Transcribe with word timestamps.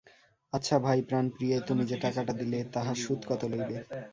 আচ্ছা 0.53 0.75
ভাই 0.85 0.99
প্রাণপ্রিয়ে, 1.09 1.57
তুমি 1.67 1.83
যে 1.85 1.97
টাকাটা 1.97 2.33
দিলে, 2.41 2.59
তাহার 2.73 2.97
সুদ 3.03 3.19
কত 3.29 3.41
লইবে? 3.51 3.77